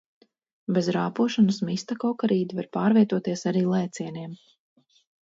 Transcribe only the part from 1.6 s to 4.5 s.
mistakokarīdi var pārvietoties arī lēcieniem.